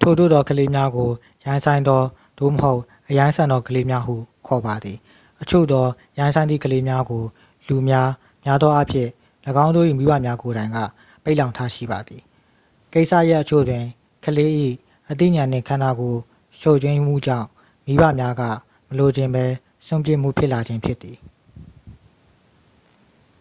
[0.00, 1.10] ထိုသို့သောကလေးများကို
[1.46, 2.02] "ရိုင်းစိုင်းသော"
[2.38, 4.14] သို့မဟုတ် အရိုင်းဆန်သောကလေးများဟု
[4.46, 4.98] ခေါ်ပါသည်။
[5.42, 5.86] အချို့သော
[6.18, 7.24] ရိုင်းစိုင်းသည့်ကလေးများကို
[7.68, 8.10] လူများ
[8.44, 9.10] များသောအားဖြင့်
[9.64, 10.78] ၎င်းတို့၏မိဘများကိုယ်တိုင် က
[11.24, 12.22] ပိတ်လှောင်ထားရှိပါသည်၊
[12.92, 13.84] ကိစ္စရပ်အချို့တွင်
[14.24, 14.50] ကလေး၏
[15.10, 16.20] အသိဉာဏ်နှင့် ခန္ဓာကိုယ်
[16.62, 17.48] ချို့ယွင်းမှုကြောင့်
[17.86, 18.42] မိဘများက
[18.88, 19.44] မလိုချင်ဘဲ
[19.86, 21.18] စွန့်ပစ်မှုဖြစ်လာခြင်းဖြစ်သည်။